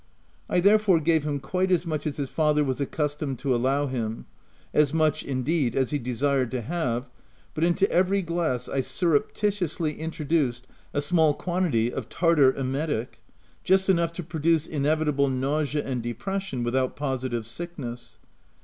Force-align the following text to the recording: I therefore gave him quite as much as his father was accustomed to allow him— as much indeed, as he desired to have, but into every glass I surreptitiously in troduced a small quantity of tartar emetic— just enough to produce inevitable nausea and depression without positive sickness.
I 0.49 0.61
therefore 0.61 0.99
gave 0.99 1.27
him 1.27 1.39
quite 1.39 1.71
as 1.71 1.85
much 1.85 2.07
as 2.07 2.17
his 2.17 2.31
father 2.31 2.63
was 2.63 2.81
accustomed 2.81 3.37
to 3.37 3.53
allow 3.53 3.85
him— 3.85 4.25
as 4.73 4.95
much 4.95 5.21
indeed, 5.21 5.75
as 5.75 5.91
he 5.91 5.99
desired 5.99 6.49
to 6.49 6.61
have, 6.61 7.07
but 7.53 7.63
into 7.63 7.87
every 7.91 8.23
glass 8.23 8.67
I 8.67 8.81
surreptitiously 8.81 9.99
in 9.99 10.09
troduced 10.09 10.63
a 10.91 11.01
small 11.03 11.35
quantity 11.35 11.93
of 11.93 12.09
tartar 12.09 12.51
emetic— 12.51 13.21
just 13.63 13.89
enough 13.89 14.11
to 14.13 14.23
produce 14.23 14.65
inevitable 14.65 15.29
nausea 15.29 15.83
and 15.85 16.01
depression 16.01 16.63
without 16.63 16.95
positive 16.95 17.45
sickness. 17.45 18.17